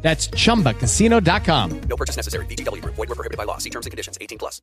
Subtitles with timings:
[0.00, 1.80] That's chumbacasino.com.
[1.80, 2.46] No purchase necessary.
[2.46, 2.94] VGW Group.
[2.94, 3.58] Void were prohibited by law.
[3.58, 4.16] See terms and conditions.
[4.20, 4.62] 18 plus.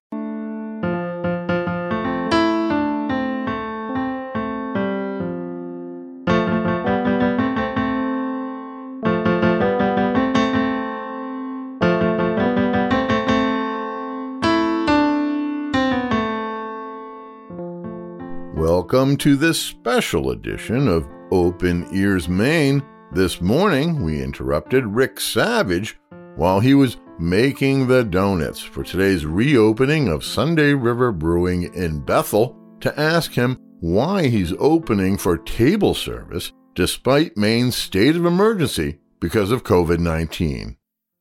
[18.55, 22.81] Welcome to this special edition of Open Ears Maine.
[23.11, 25.97] This morning, we interrupted Rick Savage
[26.35, 32.57] while he was making the donuts for today's reopening of Sunday River Brewing in Bethel
[32.81, 39.51] to ask him why he's opening for table service despite Maine's state of emergency because
[39.51, 40.75] of COVID 19.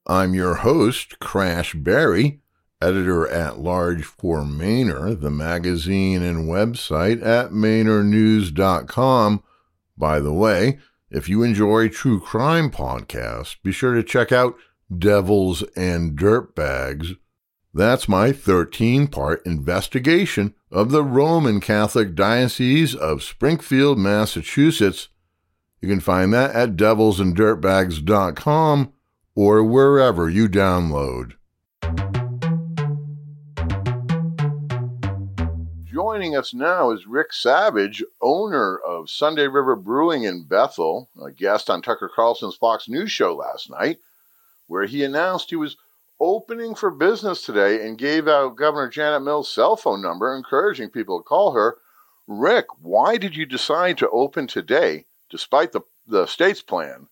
[0.06, 2.41] I'm your host, Crash Barry,
[2.83, 9.42] editor at large for Mainer, the magazine and website at MainerNews.com.
[9.97, 10.78] By the way,
[11.15, 14.57] if you enjoy true crime podcasts, be sure to check out
[14.97, 17.17] Devils and Dirtbags.
[17.73, 25.06] That's my 13 part investigation of the Roman Catholic Diocese of Springfield, Massachusetts.
[25.81, 28.93] You can find that at devilsanddirtbags.com
[29.37, 31.34] or wherever you download.
[36.25, 41.69] Joining us now is Rick Savage, owner of Sunday River Brewing in Bethel, a guest
[41.69, 43.98] on Tucker Carlson's Fox News show last night,
[44.66, 45.77] where he announced he was
[46.19, 51.19] opening for business today and gave out Governor Janet Mills' cell phone number, encouraging people
[51.20, 51.77] to call her.
[52.27, 57.06] Rick, why did you decide to open today, despite the, the state's plan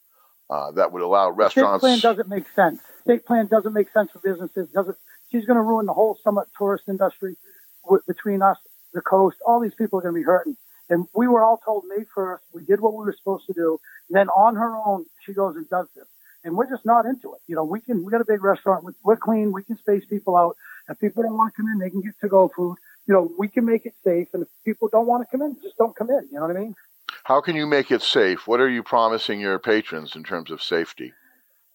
[0.48, 1.84] uh, that would allow restaurants?
[1.84, 2.80] State plan doesn't make sense.
[3.02, 4.70] State plan doesn't make sense for businesses.
[4.70, 4.96] Doesn't
[5.30, 7.36] she's going to ruin the whole summit tourist industry
[7.84, 8.56] w- between us,
[8.92, 9.38] the coast.
[9.46, 10.56] All these people are going to be hurting.
[10.90, 13.80] And we were all told May 1st, we did what we were supposed to do.
[14.08, 16.04] And then on her own, she goes and does this.
[16.44, 17.40] And we're just not into it.
[17.46, 18.84] You know, we can, we got a big restaurant.
[19.04, 19.52] We're clean.
[19.52, 20.56] We can space people out.
[20.88, 22.76] If people don't want to come in, they can get to go food.
[23.06, 24.28] You know, we can make it safe.
[24.34, 26.28] And if people don't want to come in, just don't come in.
[26.30, 26.74] You know what I mean?
[27.24, 28.48] How can you make it safe?
[28.48, 31.12] What are you promising your patrons in terms of safety?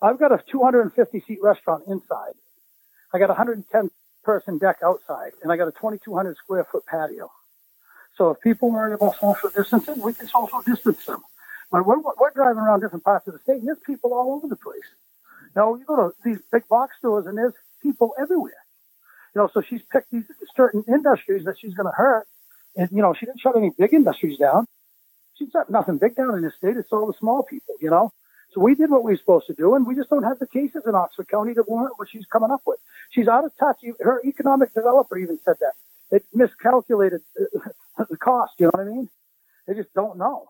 [0.01, 2.33] I've got a 250 seat restaurant inside.
[3.13, 3.89] I got 110
[4.27, 7.31] person deck outside, and I got a 2,200 square foot patio.
[8.17, 11.23] So if people worry about social distancing, we can social distance them.
[11.71, 14.47] But we're, we're driving around different parts of the state, and there's people all over
[14.47, 14.89] the place.
[15.55, 18.61] Now you go to these big box stores, and there's people everywhere.
[19.33, 20.25] You know, so she's picked these
[20.57, 22.27] certain industries that she's going to hurt.
[22.75, 24.65] And, you know, she didn't shut any big industries down.
[25.35, 26.75] She's got nothing big down in the state.
[26.75, 28.11] It's all the small people, you know.
[28.57, 30.47] So we did what we were supposed to do, and we just don't have the
[30.47, 32.79] cases in Oxford County to warrant what she's coming up with.
[33.11, 33.81] She's out of touch.
[33.99, 35.73] Her economic developer even said that.
[36.09, 39.09] It miscalculated uh, the cost, you know what I mean?
[39.67, 40.47] They just don't know.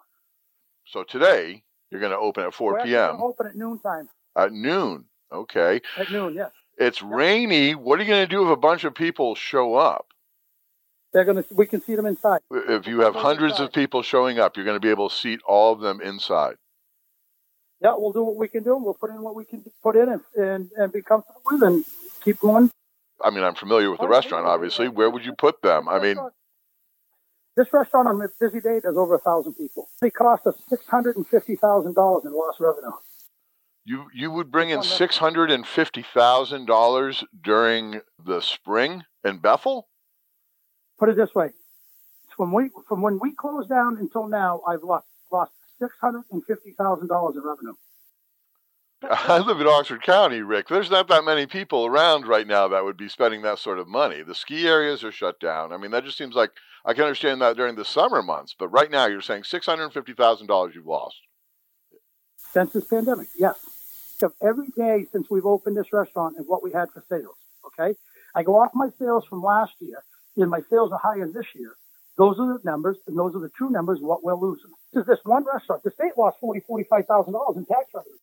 [0.86, 3.22] So today, you're going to open at 4 We're p.m.
[3.22, 4.08] open at noon time.
[4.38, 5.04] At noon.
[5.34, 5.82] Okay.
[5.98, 6.52] At noon, yes.
[6.78, 7.76] It's rainy.
[7.76, 10.14] What are you going to do if a bunch of people show up?
[11.12, 11.54] They're going to.
[11.54, 12.40] We can see them inside.
[12.52, 15.42] If you have hundreds of people showing up, you're going to be able to seat
[15.46, 16.56] all of them inside.
[17.82, 18.76] Yeah, we'll do what we can do.
[18.78, 21.86] We'll put in what we can put in and and, and be comfortable with, and
[22.24, 22.72] keep going.
[23.24, 24.88] I mean, I'm familiar with the restaurant, obviously.
[24.88, 25.90] Where would you put them?
[25.90, 26.18] I mean,
[27.56, 29.90] this restaurant on a busy day does over a thousand people.
[30.02, 32.92] It cost us six hundred and fifty thousand dollars in lost revenue.
[33.86, 39.38] you you would bring in six hundred and fifty thousand dollars during the spring in
[39.40, 39.88] Bethel.
[41.00, 41.50] Put it this way:
[42.36, 46.44] from we from when we closed down until now, I've lost lost six hundred and
[46.46, 47.74] fifty thousand dollars in revenue.
[49.30, 50.70] I live in Oxford County, Rick.
[50.70, 53.88] There's not that many people around right now that would be spending that sort of
[53.88, 54.24] money.
[54.24, 55.72] The ski areas are shut down.
[55.72, 56.50] I mean, that just seems like
[56.84, 59.92] I can understand that during the summer months, but right now you're saying six hundred
[59.92, 61.18] fifty thousand dollars you've lost
[62.54, 63.28] since this pandemic.
[63.38, 63.58] Yes,
[64.24, 67.36] of every day since we've opened this restaurant and what we had for sales.
[67.66, 67.96] Okay,
[68.34, 70.04] I go off my sales from last year,
[70.38, 71.76] and my sales are higher this year.
[72.18, 74.00] Those are the numbers, and those are the true numbers.
[74.02, 74.72] What we're losing.
[74.94, 75.84] This is this one restaurant.
[75.84, 78.18] The state lost forty, forty-five thousand dollars in tax revenue.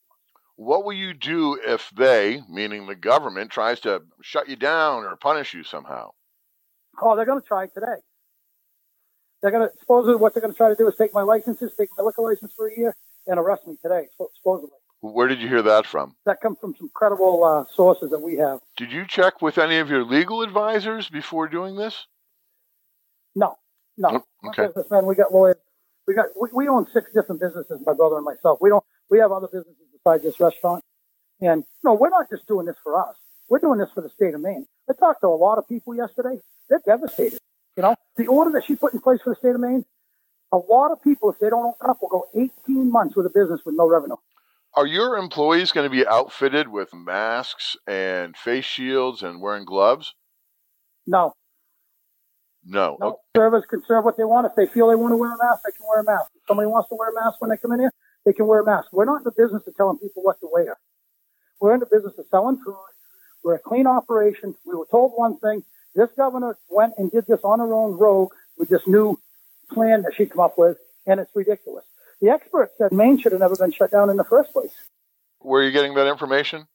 [0.57, 5.17] What will you do if they, meaning the government, tries to shut you down or
[5.17, 6.11] punish you somehow?
[7.03, 7.97] Oh, they're going to try it today.
[9.43, 11.73] They're going to supposedly what they're going to try to do is take my licenses,
[11.77, 12.97] take my liquor license for a year,
[13.27, 14.07] and arrest me today.
[14.37, 14.71] Supposedly.
[15.01, 16.15] Where did you hear that from?
[16.25, 18.61] That comes from some credible uh, sources that we have.
[18.77, 22.07] Did you check with any of your legal advisors before doing this?
[23.35, 23.59] No,
[23.97, 24.25] no.
[24.45, 24.67] Oh, okay.
[24.67, 25.07] businessmen.
[25.07, 25.57] We got lawyers.
[26.07, 28.59] We got we, we own six different businesses, my brother and myself.
[28.61, 30.85] We don't we have other businesses besides this restaurant.
[31.41, 33.17] And no, we're not just doing this for us.
[33.49, 34.67] We're doing this for the state of Maine.
[34.89, 36.41] I talked to a lot of people yesterday.
[36.69, 37.39] They're devastated.
[37.77, 39.85] You know, the order that she put in place for the state of Maine,
[40.53, 43.31] a lot of people, if they don't open up, will go 18 months with a
[43.31, 44.17] business with no revenue.
[44.75, 50.15] Are your employees going to be outfitted with masks and face shields and wearing gloves?
[51.07, 51.35] No,
[52.67, 52.97] No.
[53.01, 53.21] no.
[53.37, 54.47] Servers can serve what they want.
[54.47, 56.31] If they feel they want to wear a mask, they can wear a mask.
[56.35, 57.93] If somebody wants to wear a mask when they come in here,
[58.25, 58.89] they can wear a mask.
[58.93, 60.77] We're not in the business of telling people what to wear.
[61.61, 62.77] We're in the business of selling food.
[63.43, 64.55] We're a clean operation.
[64.65, 65.63] We were told one thing.
[65.95, 69.19] This governor went and did this on her own rogue with this new
[69.71, 71.85] plan that she come up with, and it's ridiculous.
[72.21, 74.73] The experts said Maine should have never been shut down in the first place.
[75.41, 76.67] Where are you getting that information?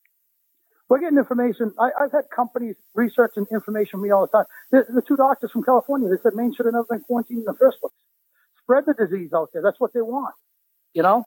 [0.89, 1.71] We're getting information.
[1.79, 4.45] I, I've had companies researching information me all the time.
[4.71, 7.45] The, the two doctors from California, they said Maine should have never been quarantined in
[7.45, 7.93] the first place.
[8.63, 9.61] Spread the disease out there.
[9.61, 10.33] That's what they want,
[10.93, 11.25] you know,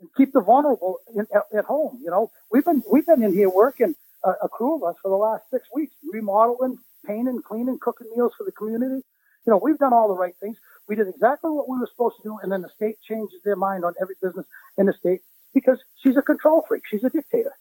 [0.00, 2.00] and keep the vulnerable in, at, at home.
[2.04, 3.94] You know, we've been we've been in here working
[4.24, 8.32] uh, a crew of us for the last six weeks, remodeling, painting, cleaning, cooking meals
[8.36, 9.02] for the community.
[9.46, 10.58] You know, we've done all the right things.
[10.86, 13.56] We did exactly what we were supposed to do, and then the state changes their
[13.56, 14.46] mind on every business
[14.76, 15.20] in the state
[15.54, 16.82] because she's a control freak.
[16.90, 17.52] She's a dictator.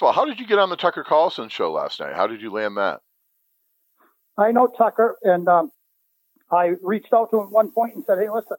[0.00, 2.14] So, how did you get on the Tucker Carlson show last night?
[2.14, 3.00] How did you land that?
[4.36, 5.70] I know Tucker, and um,
[6.50, 8.56] I reached out to him at one point and said, "Hey, listen,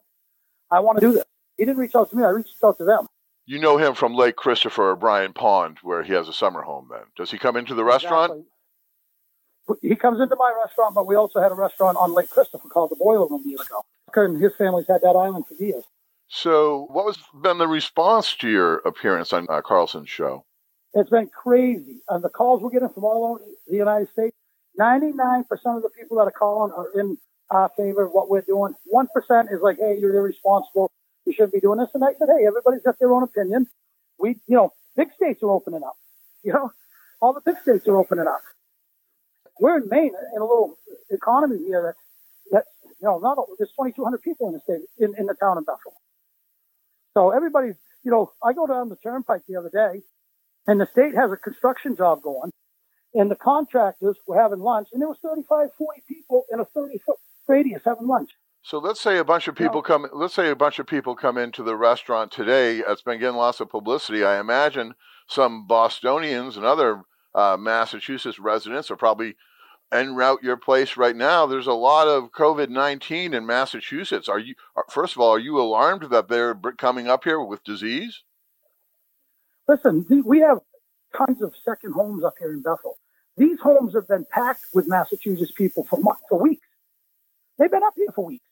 [0.70, 1.24] I want to do this."
[1.58, 3.06] He didn't reach out to me; I reached out to them.
[3.44, 6.88] You know him from Lake Christopher or Bryant Pond, where he has a summer home.
[6.90, 8.32] Then does he come into the restaurant?
[8.32, 9.88] Exactly.
[9.90, 12.90] He comes into my restaurant, but we also had a restaurant on Lake Christopher called
[12.90, 13.82] the Boiler Room years ago.
[14.06, 15.84] Tucker and his family's had that island for years.
[16.28, 20.45] So, what has been the response to your appearance on uh, Carlson's show?
[20.96, 22.00] It's been crazy.
[22.08, 24.34] And the calls we're getting from all over the United States,
[24.80, 27.18] 99% of the people that are calling are in
[27.50, 28.74] our favor of what we're doing.
[28.92, 30.90] 1% is like, hey, you're irresponsible.
[31.26, 31.90] You shouldn't be doing this.
[31.92, 33.66] And I said, hey, everybody's got their own opinion.
[34.18, 35.96] We, you know, big states are opening up.
[36.44, 36.70] You know,
[37.20, 38.40] all the big states are opening up.
[39.58, 40.78] We're in Maine in a little
[41.10, 41.98] economy here that's,
[42.52, 45.66] that's you know, not, there's 2,200 people in the state, in, in the town of
[45.66, 45.94] Bethel.
[47.14, 50.02] So everybody's, you know, I go down the turnpike the other day
[50.66, 52.50] and the state has a construction job going
[53.14, 56.98] and the contractors were having lunch and there was 35, 40 people in a 30
[56.98, 57.16] foot
[57.48, 58.30] radius having lunch.
[58.62, 60.06] So let's say a bunch of people come.
[60.12, 62.78] Let's say a bunch of people come into the restaurant today.
[62.80, 64.24] It's been getting lots of publicity.
[64.24, 64.94] I imagine
[65.28, 67.02] some Bostonians and other
[67.32, 69.36] uh, Massachusetts residents are probably
[69.92, 71.46] en route your place right now.
[71.46, 74.28] There's a lot of COVID nineteen in Massachusetts.
[74.28, 74.56] Are you?
[74.74, 78.24] are- First of all, are you alarmed that they're coming up here with disease?
[79.68, 80.58] Listen, we have
[81.16, 82.98] tons of second homes up here in Bethel.
[83.36, 86.66] These homes have been packed with Massachusetts people for months, for weeks.
[87.58, 88.44] They've been up here for weeks.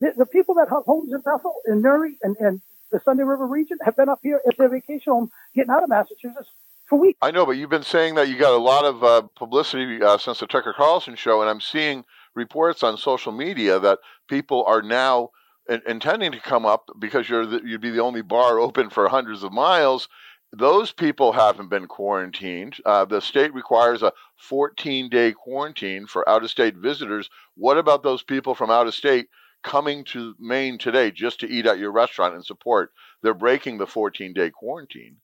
[0.00, 2.60] The, the people that have homes in Bethel and Newry and, and
[2.92, 5.88] the Sunday River region have been up here at their vacation home getting out of
[5.88, 6.50] Massachusetts
[6.86, 7.18] for weeks.
[7.22, 10.18] I know, but you've been saying that you got a lot of uh, publicity uh,
[10.18, 12.04] since the Tucker Carlson show, and I'm seeing
[12.34, 13.98] reports on social media that
[14.28, 15.30] people are now
[15.68, 19.42] intending to come up because you're the, you'd be the only bar open for hundreds
[19.42, 20.08] of miles.
[20.52, 22.76] Those people haven't been quarantined.
[22.84, 27.28] Uh, the state requires a 14 day quarantine for out of state visitors.
[27.56, 29.28] What about those people from out of state
[29.62, 32.92] coming to Maine today just to eat at your restaurant and support?
[33.22, 35.16] They're breaking the 14 day quarantine.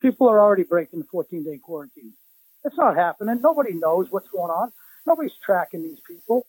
[0.00, 2.12] People are already breaking the 14 day quarantine.
[2.64, 3.40] It's not happening.
[3.40, 4.72] Nobody knows what's going on.
[5.06, 6.46] Nobody's tracking these people.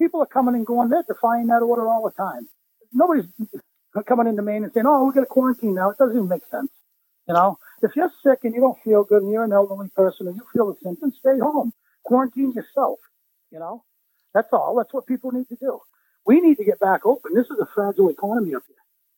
[0.00, 0.88] People are coming and going.
[0.88, 2.48] They're defying that order all the time.
[2.92, 3.26] Nobody's
[4.06, 5.90] coming into Maine and saying, oh, we got to quarantine now.
[5.90, 6.70] It doesn't even make sense.
[7.28, 10.26] You know, if you're sick and you don't feel good and you're an elderly person
[10.26, 11.72] and you feel the symptoms, stay home.
[12.02, 12.98] Quarantine yourself.
[13.52, 13.84] You know,
[14.32, 14.74] that's all.
[14.76, 15.80] That's what people need to do.
[16.26, 17.34] We need to get back open.
[17.34, 18.76] This is a fragile economy up here.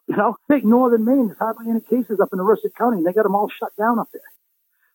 [0.08, 1.28] You know, take northern Maine.
[1.28, 2.98] There's hardly any cases up in Aroostook County.
[2.98, 4.20] And they got them all shut down up there.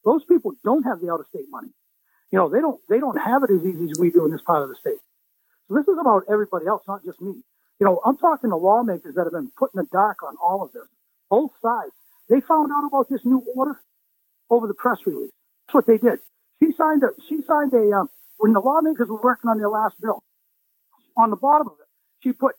[0.03, 1.69] Those people don't have the out-of-state money.
[2.31, 4.41] You know, they don't they don't have it as easy as we do in this
[4.41, 4.99] part of the state.
[5.67, 7.33] So this is about everybody else, not just me.
[7.79, 10.63] You know, I'm talking to lawmakers that have been put in the dark on all
[10.63, 10.87] of this,
[11.29, 11.91] both sides.
[12.29, 13.79] They found out about this new order
[14.49, 15.31] over the press release.
[15.67, 16.19] That's what they did.
[16.63, 19.99] She signed a she signed a um, when the lawmakers were working on their last
[20.01, 20.23] bill.
[21.17, 21.87] On the bottom of it,
[22.23, 22.55] she put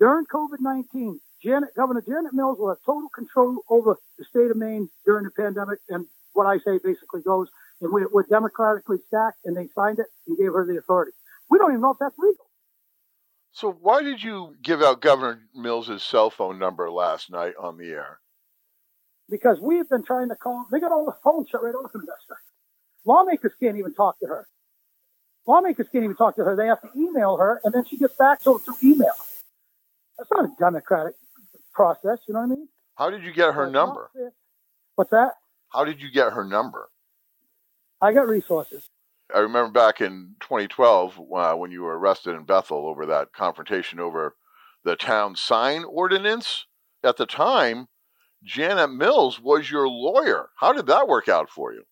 [0.00, 4.56] during COVID nineteen, Janet Governor Janet Mills will have total control over the state of
[4.56, 5.78] Maine during the pandemic.
[5.88, 7.48] And what I say basically goes,
[7.80, 11.12] and we're, we're democratically stacked, and they signed it and gave her the authority.
[11.50, 12.46] We don't even know if that's legal.
[13.52, 17.88] So why did you give out Governor Mills's cell phone number last night on the
[17.90, 18.20] air?
[19.30, 20.66] because we've been trying to call.
[20.70, 22.02] They got all the phones shut right off in.
[23.04, 24.46] Lawmakers can't even talk to her.
[25.46, 26.56] Lawmakers can't even talk to her.
[26.56, 29.14] They have to email her, and then she gets back to them through email.
[30.18, 31.14] That's not a democratic
[31.72, 32.18] process.
[32.26, 32.68] You know what I mean?
[32.96, 34.10] How did you get her number?
[34.96, 35.32] What's that?
[35.70, 36.88] How did you get her number?
[38.00, 38.88] I got resources.
[39.34, 44.00] I remember back in 2012 uh, when you were arrested in Bethel over that confrontation
[44.00, 44.36] over
[44.84, 46.66] the town sign ordinance.
[47.04, 47.88] At the time,
[48.42, 50.50] Janet Mills was your lawyer.
[50.56, 51.84] How did that work out for you?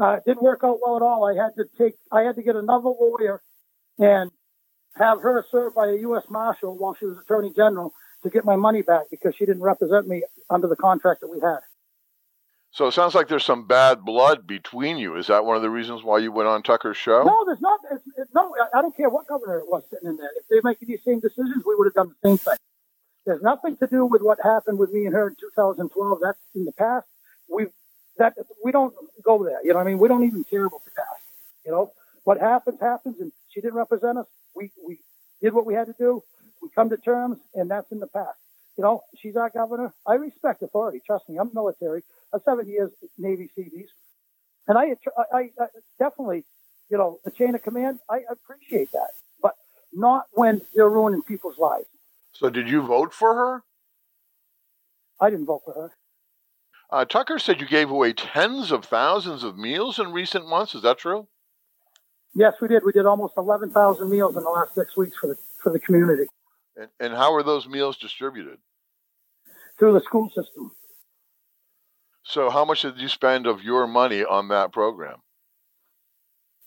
[0.00, 1.26] uh, it didn't work out well at all.
[1.26, 3.42] I had to take, I had to get another lawyer
[3.98, 4.30] and
[4.96, 6.24] have her served by a U.S.
[6.28, 7.92] Marshal while she was Attorney General
[8.22, 11.40] to get my money back because she didn't represent me under the contract that we
[11.40, 11.60] had.
[12.72, 15.16] So it sounds like there's some bad blood between you.
[15.16, 17.24] Is that one of the reasons why you went on Tucker's show?
[17.24, 17.80] No, there's not.
[17.90, 20.30] It's, it, no, I- don't care what governor it was sitting in there.
[20.36, 22.56] If they're making these same decisions, we would have done the same thing.
[23.26, 26.18] There's nothing to do with what happened with me and her in 2012.
[26.22, 27.06] That's in the past.
[27.48, 27.66] We
[28.18, 28.34] that
[28.64, 29.58] we don't go there.
[29.64, 31.22] You know, what I mean, we don't even care about the past.
[31.64, 31.92] You know,
[32.24, 34.26] what happens happens, and she didn't represent us.
[34.54, 34.98] We we
[35.42, 36.22] did what we had to do.
[36.62, 38.38] We come to terms, and that's in the past.
[38.80, 39.92] You know, she's our governor.
[40.06, 41.02] I respect authority.
[41.04, 42.02] Trust me, I'm military.
[42.32, 43.90] I'm seven years Navy Seabees,
[44.66, 44.96] and I,
[45.34, 45.66] I, I
[45.98, 46.44] definitely,
[46.88, 47.98] you know, the chain of command.
[48.08, 49.10] I appreciate that,
[49.42, 49.54] but
[49.92, 51.88] not when they're ruining people's lives.
[52.32, 53.64] So did you vote for her?
[55.20, 55.92] I didn't vote for her.
[56.90, 60.74] Uh, Tucker said you gave away tens of thousands of meals in recent months.
[60.74, 61.28] Is that true?
[62.34, 62.82] Yes, we did.
[62.82, 66.24] We did almost 11,000 meals in the last six weeks for the for the community
[66.78, 68.56] And, and how were those meals distributed?
[69.80, 70.70] Through the school system.
[72.22, 75.16] So how much did you spend of your money on that program?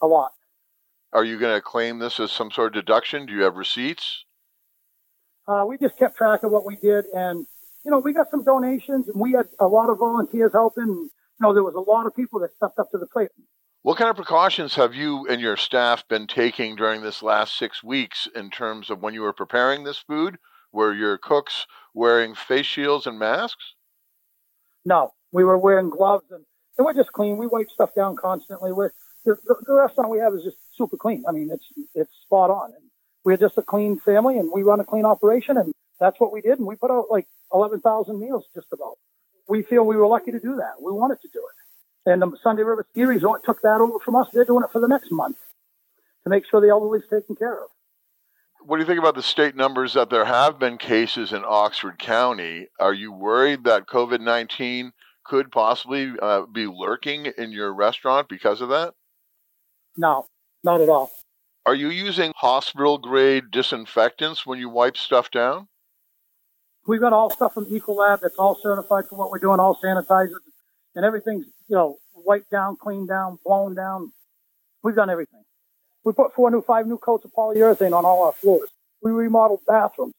[0.02, 0.32] A lot.
[1.14, 3.28] Are you going to claim this as some sort of deduction?
[3.28, 4.26] Do you have receipts?
[5.48, 7.46] Uh, we just kept track of what we did, and
[7.86, 10.84] you know, we got some donations, and we had a lot of volunteers helping.
[10.84, 13.30] And, you know, there was a lot of people that stepped up to the plate.
[13.82, 17.84] What kind of precautions have you and your staff been taking during this last six
[17.84, 20.38] weeks in terms of when you were preparing this food?
[20.74, 23.74] Were your cooks wearing face shields and masks?
[24.84, 26.44] No, we were wearing gloves, and,
[26.78, 27.38] and we're just clean.
[27.38, 28.74] We wipe stuff down constantly.
[28.74, 28.92] We're,
[29.24, 31.24] the, the, the restaurant we have is just super clean.
[31.28, 31.66] I mean, it's
[31.96, 32.72] it's spot on.
[32.74, 32.84] And
[33.24, 36.42] we're just a clean family, and we run a clean operation, and that's what we
[36.42, 36.58] did.
[36.58, 38.98] And we put out like 11,000 meals, just about.
[39.48, 40.82] We feel we were lucky to do that.
[40.82, 42.12] We wanted to do it.
[42.12, 44.28] And the Sunday River Ski Resort took that over from us.
[44.34, 45.38] They're doing it for the next month
[46.24, 47.70] to make sure the elderly's taken care of.
[48.66, 52.00] What do you think about the state numbers that there have been cases in Oxford
[52.00, 52.68] County?
[52.80, 54.94] Are you worried that COVID 19
[55.26, 58.94] could possibly uh, be lurking in your restaurant because of that?
[59.98, 60.28] No,
[60.64, 61.12] not at all.
[61.66, 65.68] Are you using hospital grade disinfectants when you wipe stuff down?
[66.88, 70.40] We've got all stuff from Ecolab that's all certified for what we're doing, all sanitizers,
[70.96, 74.12] and everything's, you know, wiped down, cleaned down, blown down.
[74.84, 75.44] We've done everything.
[76.04, 78.70] We put four new, five new coats of polyurethane on all our floors.
[79.02, 80.14] We remodeled bathrooms,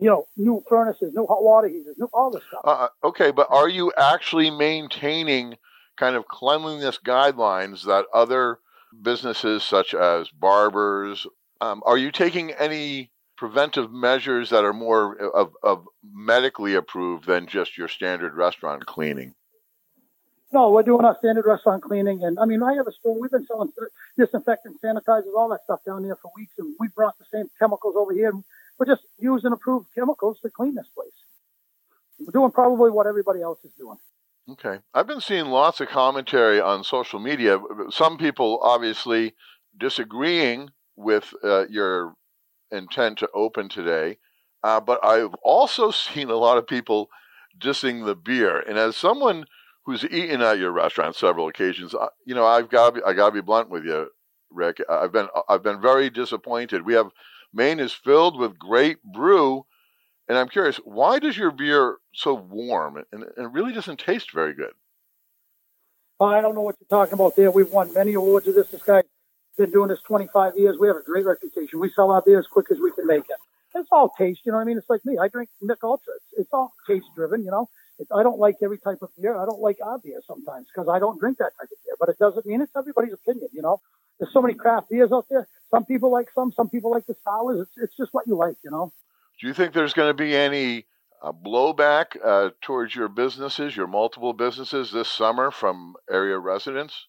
[0.00, 2.62] you know, new furnaces, new hot water heaters, new, all this stuff.
[2.64, 5.56] Uh, okay, but are you actually maintaining
[5.96, 8.58] kind of cleanliness guidelines that other
[9.02, 11.26] businesses, such as barbers,
[11.60, 17.46] um, are you taking any preventive measures that are more of, of medically approved than
[17.46, 19.34] just your standard restaurant cleaning?
[20.52, 22.24] No, we're doing our standard restaurant cleaning.
[22.24, 23.18] And I mean, I have a store.
[23.18, 23.72] We've been selling
[24.18, 26.54] disinfectant, sanitizers, all that stuff down there for weeks.
[26.58, 28.32] And we brought the same chemicals over here.
[28.78, 31.12] We're just using approved chemicals to clean this place.
[32.18, 33.98] We're doing probably what everybody else is doing.
[34.50, 34.78] Okay.
[34.92, 37.60] I've been seeing lots of commentary on social media.
[37.90, 39.34] Some people obviously
[39.78, 42.14] disagreeing with uh, your
[42.72, 44.18] intent to open today,
[44.64, 47.08] uh, but I've also seen a lot of people
[47.58, 48.58] dissing the beer.
[48.58, 49.44] And as someone
[49.90, 51.94] who's eaten at your restaurant several occasions,
[52.24, 54.08] you know, I've got I got to be blunt with you,
[54.50, 54.80] Rick.
[54.88, 56.86] I've been I've been very disappointed.
[56.86, 57.10] We have
[57.52, 59.66] Maine is filled with great brew,
[60.28, 64.32] and I'm curious, why does your beer so warm and, and it really doesn't taste
[64.32, 64.72] very good?
[66.20, 67.50] I don't know what you're talking about there.
[67.50, 68.68] We've won many awards of this.
[68.68, 69.04] This guy's
[69.58, 70.76] been doing this 25 years.
[70.78, 71.80] We have a great reputation.
[71.80, 73.36] We sell our beer as quick as we can make it.
[73.74, 74.78] It's all taste, you know what I mean?
[74.78, 75.16] It's like me.
[75.18, 76.12] I drink Mich Ultra.
[76.16, 77.68] It's, it's all taste driven, you know.
[78.14, 79.36] I don't like every type of beer.
[79.36, 81.94] I don't like our beer sometimes because I don't drink that type of beer.
[81.98, 83.80] But it doesn't mean it's everybody's opinion, you know.
[84.18, 85.48] There's so many craft beers out there.
[85.70, 86.52] Some people like some.
[86.52, 87.60] Some people like the sours.
[87.60, 88.92] It's, it's just what you like, you know.
[89.40, 90.86] Do you think there's going to be any
[91.22, 97.06] uh, blowback uh, towards your businesses, your multiple businesses this summer from area residents?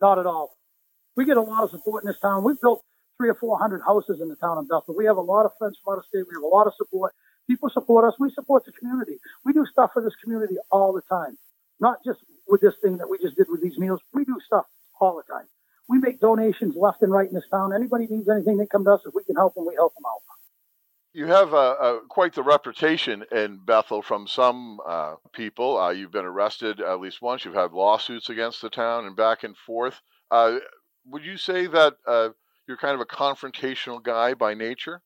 [0.00, 0.56] Not at all.
[1.16, 2.44] We get a lot of support in this town.
[2.44, 2.84] We've built
[3.18, 4.96] three or four hundred houses in the town of Bethel.
[4.96, 6.24] We have a lot of friends from out of state.
[6.28, 7.14] We have a lot of support.
[7.46, 8.14] People support us.
[8.18, 9.18] We support the community.
[9.44, 11.36] We do stuff for this community all the time.
[11.80, 14.00] Not just with this thing that we just did with these meals.
[14.12, 14.66] We do stuff
[15.00, 15.46] all the time.
[15.88, 17.74] We make donations left and right in this town.
[17.74, 19.00] Anybody needs anything, they come to us.
[19.04, 20.20] If we can help them, we help them out.
[21.14, 25.78] You have uh, uh, quite the reputation in Bethel from some uh, people.
[25.78, 27.44] Uh, you've been arrested at least once.
[27.44, 30.00] You've had lawsuits against the town and back and forth.
[30.30, 30.58] Uh,
[31.04, 32.30] would you say that uh,
[32.66, 35.02] you're kind of a confrontational guy by nature?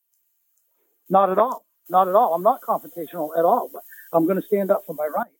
[1.09, 1.65] Not at all.
[1.89, 2.33] Not at all.
[2.33, 3.69] I'm not confrontational at all.
[3.71, 5.31] But I'm going to stand up for my rights.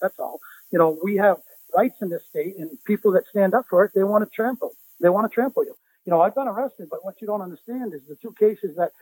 [0.00, 0.40] That's all.
[0.70, 1.38] You know, we have
[1.74, 4.72] rights in this state, and people that stand up for it, they want to trample.
[5.00, 5.74] They want to trample you.
[6.04, 8.92] You know, I've been arrested, but what you don't understand is the two cases that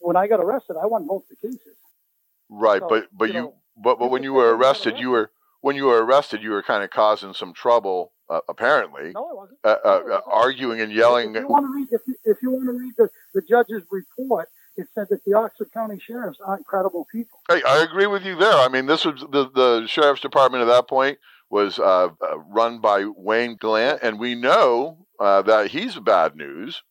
[0.00, 1.76] when I got arrested, I won both the cases.
[2.48, 5.76] Right, so, but but you, know, but but when you were arrested, you were when
[5.76, 8.12] you were arrested, you were kind of causing some trouble.
[8.28, 9.58] Uh, apparently, no, I wasn't.
[9.64, 11.34] Uh, uh, uh arguing and yelling.
[11.34, 13.82] If you want to read, if you, if you want to read the, the judge's
[13.90, 17.40] report, it said that the Oxford County sheriffs aren't credible people.
[17.48, 18.52] Hey, I agree with you there.
[18.52, 21.18] I mean, this was the the sheriff's department at that point
[21.50, 26.82] was uh, uh, run by Wayne Gallant, and we know uh, that he's bad news.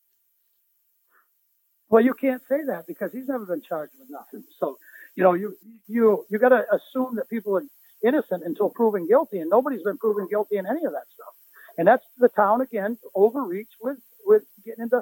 [1.90, 4.44] Well, you can't say that because he's never been charged with nothing.
[4.60, 4.78] So,
[5.16, 5.56] you know, you
[5.88, 7.64] you you got to assume that people are
[8.04, 11.34] innocent until proven guilty, and nobody's been proven guilty in any of that stuff.
[11.78, 15.02] And that's the town again overreach with with getting into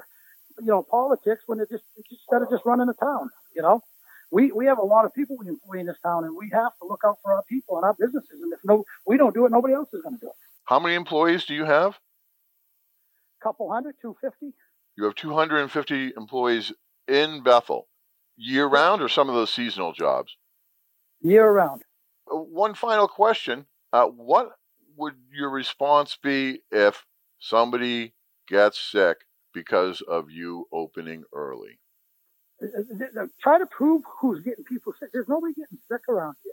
[0.60, 3.30] you know politics when it just instead of just running the town.
[3.54, 3.82] You know,
[4.30, 6.72] we we have a lot of people we employ in this town, and we have
[6.80, 8.40] to look out for our people and our businesses.
[8.42, 10.36] And if no, we don't do it, nobody else is going to do it.
[10.64, 11.98] How many employees do you have?
[13.40, 14.56] A couple hundred, 250.
[14.96, 16.72] You have 250 employees
[17.08, 17.88] in Bethel
[18.36, 20.36] year round or some of those seasonal jobs?
[21.20, 21.82] Year round.
[22.30, 23.66] Uh, one final question.
[23.92, 24.52] Uh, what
[24.96, 27.04] would your response be if
[27.38, 28.14] somebody
[28.48, 29.18] gets sick
[29.54, 31.78] because of you opening early?
[33.40, 35.10] Try to prove who's getting people sick.
[35.12, 36.52] There's nobody getting sick around here.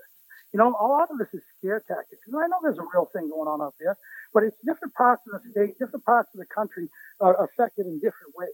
[0.53, 2.21] You know, a lot of this is scare tactics.
[2.27, 3.97] And I know there's a real thing going on out there,
[4.33, 6.89] but it's different parts of the state, different parts of the country
[7.19, 8.49] are affected in different ways.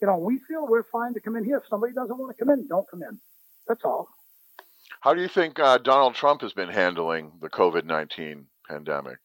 [0.00, 1.58] You know, we feel we're fine to come in here.
[1.58, 3.18] If somebody doesn't want to come in, don't come in.
[3.66, 4.08] That's all.
[5.00, 9.18] How do you think uh, Donald Trump has been handling the COVID 19 pandemic?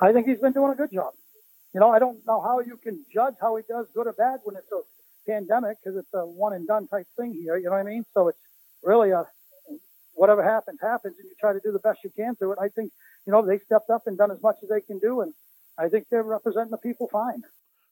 [0.00, 1.12] I think he's been doing a good job.
[1.74, 4.40] You know, I don't know how you can judge how he does good or bad
[4.44, 4.80] when it's a
[5.26, 7.56] pandemic because it's a one and done type thing here.
[7.56, 8.04] You know what I mean?
[8.12, 8.38] So it's
[8.82, 9.26] really a
[10.14, 12.58] whatever happens, happens, and you try to do the best you can through it.
[12.60, 12.92] I think,
[13.26, 15.32] you know, they stepped up and done as much as they can do, and
[15.78, 17.42] I think they're representing the people fine.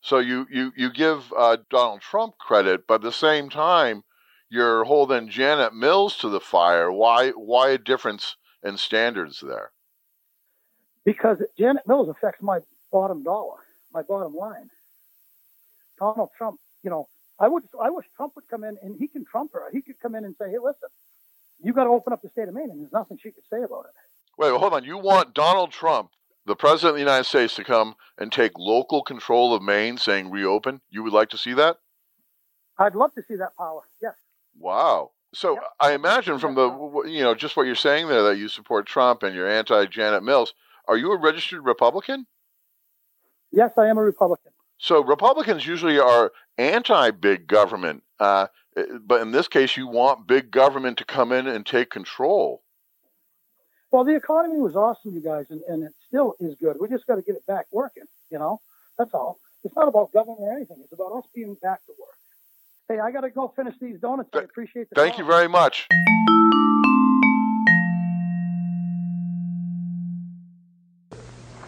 [0.03, 4.03] So you you you give uh, Donald Trump credit, but at the same time,
[4.49, 6.91] you're holding Janet Mills to the fire.
[6.91, 9.73] Why why a difference in standards there?
[11.05, 12.61] Because Janet Mills affects my
[12.93, 13.59] bottom dollar,
[13.93, 14.71] my bottom line.
[15.99, 19.25] Donald Trump, you know, I would I wish Trump would come in and he can
[19.25, 19.65] trump her.
[19.73, 20.89] He could come in and say, hey, listen,
[21.63, 23.63] you got to open up the state of Maine, and there's nothing she could say
[23.63, 23.93] about it.
[24.39, 24.85] Wait, hold on.
[24.85, 26.11] You want Donald Trump,
[26.47, 30.31] the president of the United States, to come and take local control of Maine, saying
[30.31, 30.81] reopen?
[30.91, 31.77] You would like to see that?
[32.79, 33.83] I'd love to see that power.
[34.01, 34.15] Yes.
[34.59, 35.11] Wow.
[35.35, 35.65] So yep.
[35.79, 39.23] I imagine from the you know just what you're saying there that you support Trump
[39.23, 40.55] and you're anti Janet Mills.
[40.89, 42.27] Are you a registered Republican?
[43.53, 44.53] Yes, I am a Republican.
[44.79, 48.03] So Republicans usually are anti big government.
[48.19, 48.47] Uh,
[49.03, 52.63] but in this case, you want big government to come in and take control.
[53.91, 56.77] Well, the economy was awesome, you guys, and, and it still is good.
[56.81, 58.61] We just got to get it back working, you know?
[58.97, 59.39] That's all.
[59.65, 60.77] It's not about government or anything.
[60.85, 62.17] It's about us being back to work.
[62.89, 64.31] Hey, I got to go finish these donuts.
[64.33, 65.25] I appreciate the Thank call.
[65.25, 65.89] you very much.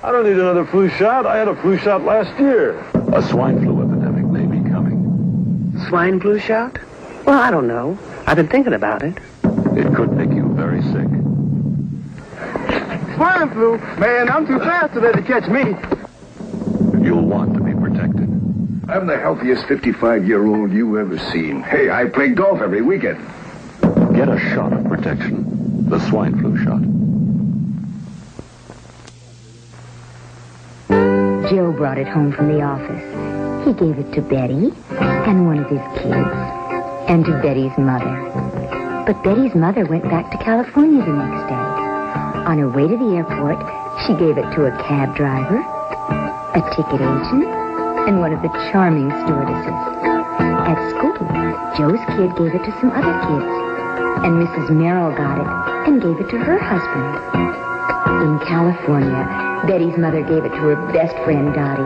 [0.04, 1.26] I don't need another flu shot.
[1.26, 2.76] I had a flu shot last year.
[3.12, 5.80] A swine flu epidemic may be coming.
[5.88, 6.76] Swine flu shot?
[7.24, 7.96] Well, I don't know.
[8.26, 9.16] I've been thinking about it.
[9.76, 11.06] It could make you very sick.
[13.14, 13.78] Swine flu?
[14.00, 15.76] Man, I'm too fast to let it catch me.
[17.00, 18.28] You'll want to be protected.
[18.90, 21.62] I'm the healthiest 55-year-old you ever seen.
[21.62, 23.24] Hey, I play golf every weekend.
[24.16, 25.88] Get a shot of protection.
[25.88, 26.82] The swine flu shot.
[31.50, 33.02] Joe brought it home from the office.
[33.66, 34.70] He gave it to Betty
[35.26, 36.30] and one of his kids
[37.10, 38.14] and to Betty's mother.
[39.06, 41.66] But Betty's mother went back to California the next day.
[42.46, 43.58] On her way to the airport,
[44.06, 45.58] she gave it to a cab driver,
[46.54, 47.46] a ticket agent,
[48.06, 49.82] and one of the charming stewardesses.
[50.38, 51.18] At school,
[51.74, 53.50] Joe's kid gave it to some other kids,
[54.22, 54.70] and Mrs.
[54.70, 57.71] Merrill got it and gave it to her husband.
[58.22, 59.26] In California,
[59.66, 61.82] Betty's mother gave it to her best friend, Dottie,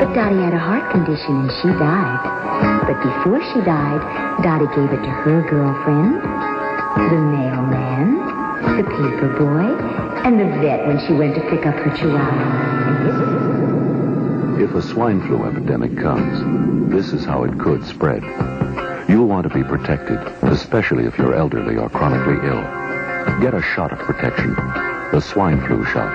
[0.00, 2.24] but Dottie had a heart condition and she died.
[2.88, 4.00] But before she died,
[4.42, 6.24] Dottie gave it to her girlfriend,
[7.12, 8.16] the mailman,
[8.78, 9.76] the paper boy,
[10.24, 13.04] and the vet when she went to pick up her chihuahua.
[14.64, 18.22] If a swine flu epidemic comes, this is how it could spread.
[19.06, 22.62] You'll want to be protected, especially if you're elderly or chronically ill.
[23.42, 24.56] Get a shot of protection,
[25.14, 26.10] the swine flu shot.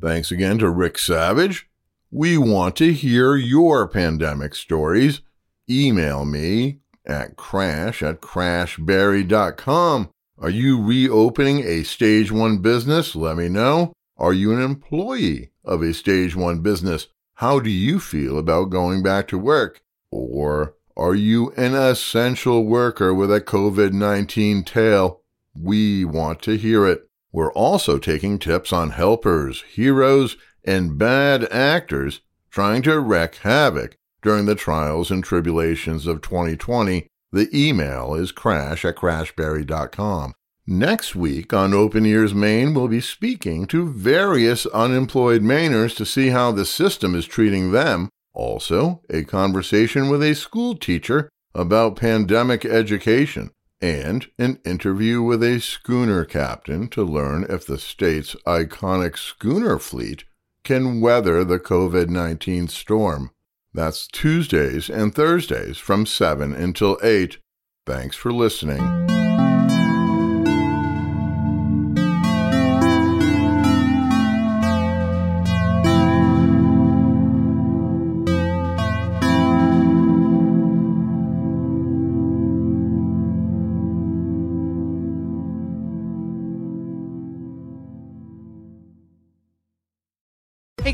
[0.00, 1.68] Thanks again to Rick Savage.
[2.10, 5.20] We want to hear your pandemic stories.
[5.68, 10.10] Email me at crash at crashberry.com.
[10.38, 13.14] Are you reopening a stage one business?
[13.14, 13.92] Let me know.
[14.16, 17.08] Are you an employee of a stage one business?
[17.34, 19.82] How do you feel about going back to work?
[20.10, 25.22] Or are you an essential worker with a COVID 19 tail?
[25.54, 27.08] We want to hear it.
[27.30, 34.46] We're also taking tips on helpers, heroes, and bad actors trying to wreak havoc during
[34.46, 37.06] the trials and tribulations of 2020.
[37.30, 40.34] The email is crash at crashberry.com.
[40.66, 46.28] Next week on Open Ears Maine, we'll be speaking to various unemployed Mainers to see
[46.28, 48.10] how the system is treating them.
[48.38, 55.58] Also, a conversation with a school teacher about pandemic education and an interview with a
[55.60, 60.22] schooner captain to learn if the state's iconic schooner fleet
[60.62, 63.32] can weather the COVID 19 storm.
[63.74, 67.38] That's Tuesdays and Thursdays from 7 until 8.
[67.86, 69.17] Thanks for listening.